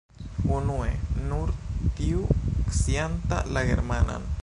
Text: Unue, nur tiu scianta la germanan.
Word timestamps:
Unue, 0.53 0.87
nur 1.27 1.53
tiu 1.99 2.25
scianta 2.79 3.45
la 3.59 3.69
germanan. 3.73 4.31